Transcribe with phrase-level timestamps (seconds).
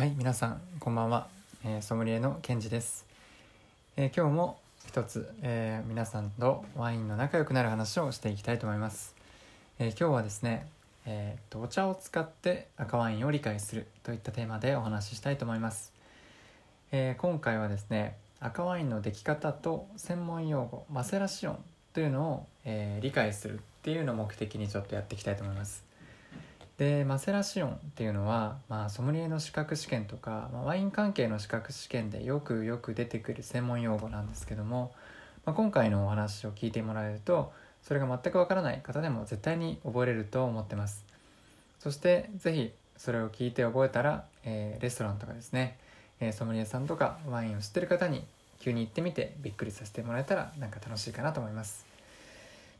[0.00, 1.26] はい皆さんこんばんは、
[1.62, 3.04] えーソムリエのケンジです、
[3.98, 9.14] えー今日も一つ、えー皆さんとワインの仲良くなる話をしていきたいと思います、
[9.78, 10.66] えー今日はですね、
[11.04, 15.92] えーとお茶を使って赤ワインを理解するといったテーマでお話ししたいと思います、
[16.92, 21.58] えー今回はですね赤ワインの出来方と専門用語マセラシオン
[21.92, 25.89] というのを、えー理解するっていうのを目的にちょっとやっていきたいと思います。
[26.80, 34.90] でマセラシオンっていうのは、まあ、ソムリエの資格試験とか、まあ、ワイン関係の資格試験でよくよく出てくる専門用語なんですけども、
[35.44, 37.52] まあ、今回のお話を聞いてもらえると
[37.82, 41.04] それが全くわからない方でも絶対に覚えれると思ってます。
[41.80, 45.76] そしてぜひそれを聞いて覚えたら、えーレストランとかですね、
[46.18, 48.24] えーソムリエさんとかワインを知ってる方に
[48.58, 51.99] 急に行ってみてびっくりさせてもらえたらなんか楽しいかなと思います。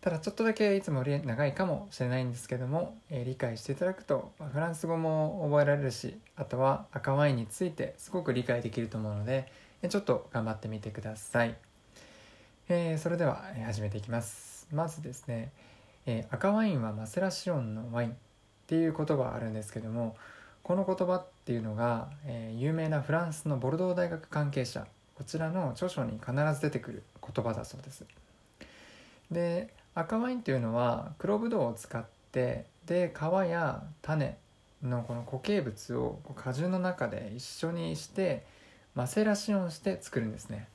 [0.00, 9.52] ただちょっとだけいつも長いかもしれないんですけども、えー理解していただくとフランス語も覚えられるしあとは赤ワインについてすごく理解できると思うので
[9.88, 11.54] ちょっと頑張ってみてください、
[12.70, 14.66] えーそれでは始めていきます。
[14.72, 15.52] まずですね、
[16.06, 18.12] えー赤ワインはマセラシオンのワインっ
[18.66, 20.16] ていう言葉あるんですけども
[20.62, 28.06] この言葉っていうのが、え有名なフランスのボルドー大学関係者こちらの著書に必ず出てくる言葉だそうです。
[29.30, 34.36] で赤ワインっていうのは黒ぶどうを使ってで皮や種
[34.82, 38.44] のこの固形物を果汁の中で一緒にして
[38.94, 40.66] マセラシオンして作るんですね。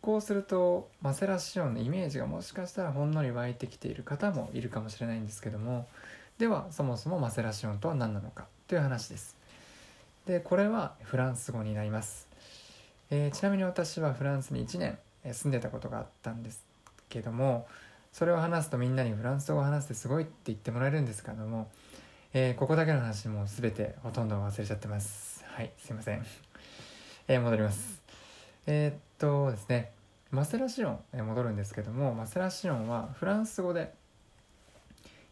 [0.00, 5.88] こうするとマセラシオンのイメージがもしかしたらほんのり湧いてきている方もいるかもしれないんですけども
[6.38, 9.36] ではそもそもマセラシオンとは何なのかという話です。
[10.26, 12.28] でこれはフランス語になります、
[13.10, 14.98] えーちなみに私はフランスに1年
[15.32, 16.62] 住んでたことがあったんです
[17.08, 17.66] けども
[18.12, 21.70] それを話すとみんなにフランス語を話してすごいって言ってもらえるんですけども、
[22.32, 25.44] えーここだけの話もう全てほとんど忘れちゃってます。
[25.46, 26.24] はいすいません、
[27.28, 28.02] え戻ります。
[28.66, 29.92] えーっとですね
[30.30, 33.94] マセラシオン、え戻るんですけどもマセラシオンはフランス語で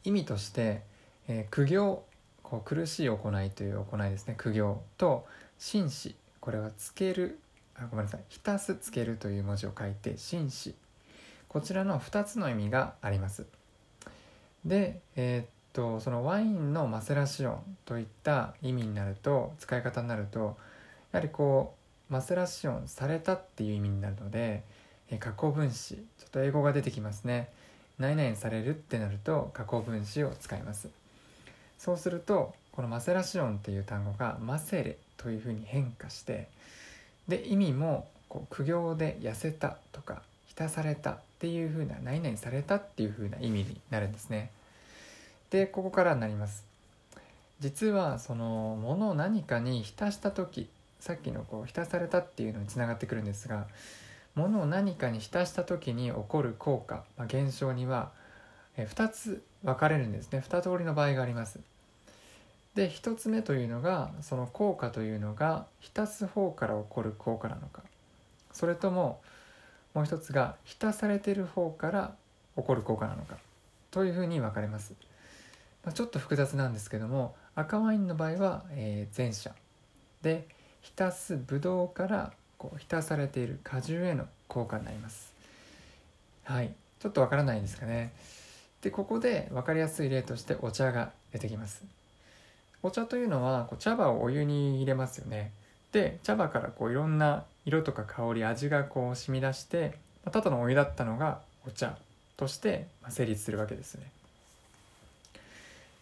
[0.05, 0.83] 意味として、
[1.29, 2.05] え苦行
[2.43, 4.35] こう苦しい行いという行いですね。
[4.37, 5.27] 苦行と
[5.59, 6.15] 紳士。
[6.41, 7.41] これはつける。
[7.75, 8.21] あごめんなさい。
[8.29, 10.77] 浸すつけるという文字を書いて紳士。
[11.57, 13.47] こちらの2つの意味があります。
[14.67, 20.59] でえーっとそのワインのマセラシオンといった意味になると使い方になると
[21.13, 21.75] やはりこ
[22.11, 24.65] うマセラシオンされたっていう意味になるので、
[25.11, 27.49] えー過去分詞ちょっと英語が出てきますね。
[27.99, 30.91] 何々されるってなると過去分詞を使います。
[31.79, 36.49] そうするとこのマセラシオンっていう単語がマセレというふうに変化して
[37.29, 40.21] で意味もこう苦行で痩せたとか
[40.57, 44.51] 浸されたっていう風な何々されたっていう風な意味になるんですね。
[45.51, 46.65] でここからになります。
[47.61, 50.69] 実はそのものを何かに浸した時
[50.99, 53.67] さっきのこう浸されたっていうのにつながってくるんですが
[54.35, 58.11] ものを何かに浸した時に起こる効果、まあ、現象には
[58.79, 60.43] 2つ分かれるんですね。
[60.47, 61.61] 2通りの場合があります。
[62.75, 67.83] で1つ目というのがその効果というのが浸す方から起こる効果なのか。
[68.53, 69.21] それとも
[69.97, 72.15] もう一つが浸されている方から
[72.55, 73.39] 起こる効果なのか
[73.91, 74.93] というふうに分かれます、
[75.83, 79.55] まあ、ちょっと複雑なんですけども赤ワインの場合は、えー前者
[80.21, 80.47] で
[80.83, 85.33] 浸すブドウからこう浸されている果汁への効果になります。
[86.45, 86.73] はい。
[87.01, 88.13] ちょっとわからないですかね。
[88.83, 91.83] でここで分かりやすい例としてお茶が出てきます。
[92.83, 95.53] お茶というのはこう茶葉をお湯に入れますよね。
[95.93, 101.99] で茶葉からこういろんな色とか香り味がこう染み出してまただのお湯だったのがお茶
[102.37, 104.11] として成立するわけですね。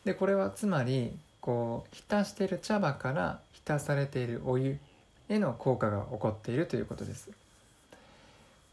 [0.05, 4.79] でこれはつまりこう浸している茶葉から浸されているお湯
[5.29, 7.31] への効果が起こっているということです。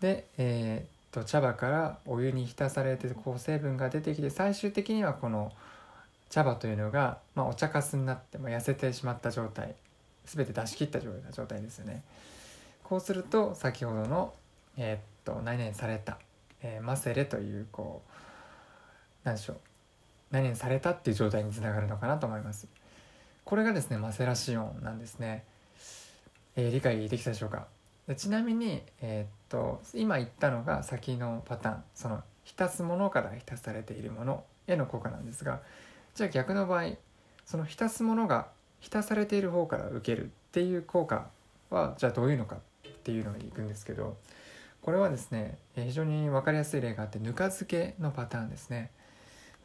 [0.02, 5.52] で、えーっと茶葉からお湯に浸されてこう成分が出てきて最終的にはこの
[6.30, 9.76] 茶葉というのが、まあ、お茶かすになって、まあ、痩せてしまった状態
[10.26, 12.04] 全て出し切った状態ですよね。
[12.92, 14.34] こうすると先ほどの、
[14.76, 16.18] えーっと何々された、
[16.62, 18.12] えーマセレというこう
[19.24, 19.58] 何でしょう
[20.30, 22.68] 何々されたっていう状態につながるのかなと思います。
[23.46, 25.46] これがですねマセラシオンなんですね、
[26.58, 27.68] えー理解できたでしょうか？
[28.10, 35.62] でちなみに、えーっと今言ったのが先のパターンその浸すものから浸されているものへの効果なんですが
[36.14, 36.96] じゃあ逆の場合
[37.46, 38.50] その浸すものが
[38.82, 41.30] 浸されている方から受けるっていう効果
[41.70, 42.60] はじゃあどういうのかっ
[43.02, 44.18] っていうのに行くんですけど
[44.82, 48.92] これはですね非常に分かりやすい例があってぬか漬けのパターンですね、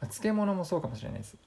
[0.01, 1.37] まあ漬物もそうかもしれないです。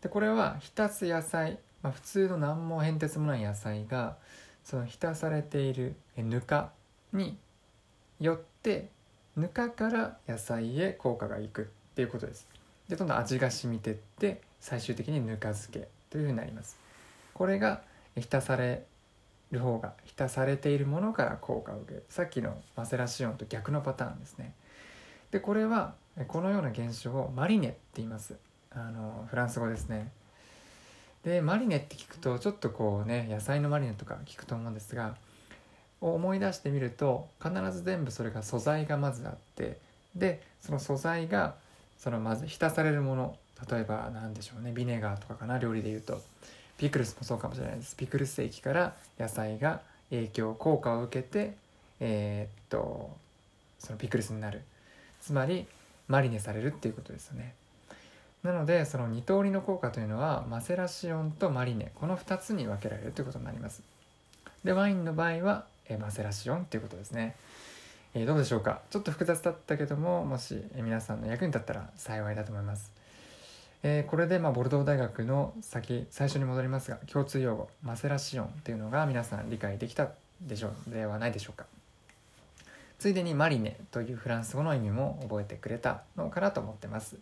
[0.00, 4.16] でこれは浸す野菜まあ、普通の何も変哲もない野菜が
[4.64, 6.70] その浸されているぬか
[7.12, 7.36] に
[8.20, 8.88] よって
[9.36, 11.64] ぬかから野菜へ効果がいくっ
[11.94, 12.46] ていうことです。
[12.88, 16.78] でどんどん味が染みてって最終的にぬか漬けというふうになります。
[17.34, 17.82] これが
[18.16, 18.84] 浸され
[19.52, 22.04] る方が浸されているものから効果を受ける。
[22.08, 24.54] さっきのマセラシオンと逆のパターンですね。
[25.30, 25.94] でこれは
[26.28, 28.34] このような現象をマリネって言います。
[28.70, 30.10] あのフランス語ですね。
[31.24, 35.14] でマリネって聞くとちょっとこうね野菜のマリネとか聞くと思うんですが
[36.00, 39.78] 思い出してみると必ず全部それが素材がまずあって
[40.16, 41.54] でその素材が
[41.96, 43.36] そのまず浸されるもの
[43.70, 46.20] 例えば何でしょうねビネガーとかかな料理で言うと。
[46.82, 47.94] ピクルスもそうかもしれないです。
[47.94, 51.54] ピクルス液から野菜が影響効果を受けて
[52.00, 53.08] えー、っと
[53.78, 54.62] そのピクルスになる。
[55.20, 55.68] つまり
[56.08, 57.54] マリネされるっていうことですよね。
[58.42, 61.92] なのでその2通りの効果というのはマセラシオンとマリネ。
[61.94, 63.80] この2つに分けられるということになります。
[64.64, 67.36] でワインの場合はえマセラシオンということですね、
[68.14, 68.80] えー、どうでしょうか。
[68.90, 73.01] ちょっと複雑だったけどももし、え皆さんの役に立ったら幸いだと思います。
[73.84, 81.66] えー、これでまあボルドー大学の先最初に戻りますが共通用語マセラシオンというのが皆さん理解できたでしょうではないでしょうか。
[82.98, 87.16] ついでにマリネというフランス語の意味も覚えてくれたのかなと思ってます。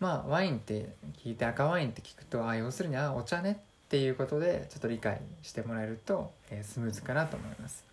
[0.00, 0.88] まあワインって
[1.22, 7.89] 聞いて赤ワインって聞くとああ要するにあお茶ねっていうことでちょっと理解してもらえると、えー、スムーズかなと思います。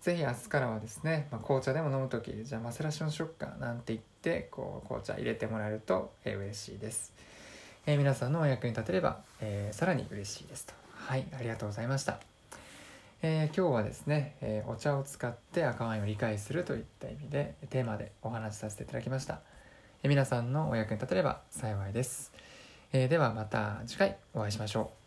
[0.00, 7.12] 是非明日からはですね、まあ、紅茶でも飲む時じゃあマセラションしよっかなんて言ってこう紅茶入れてもらえると、えー、嬉しいです、
[7.86, 10.74] えー、皆さんのお役に立てれば、えー、さらに嬉しいですと。
[10.94, 12.20] はいありがとうございました。
[13.22, 19.40] えー、今日はですね、えー、お茶を使って赤ワインを理解するといった意味でテーマでお話しさせていただきました、
[20.04, 22.30] えー、皆さんのお役に立てれば幸いです、
[22.92, 24.97] えではまた次回お会いしましょう。